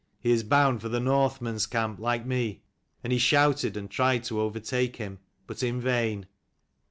[0.23, 2.63] "He is bound for the Northmen's camp, like me."
[3.03, 6.25] And he shouted, and tried to overtake him, but in vain.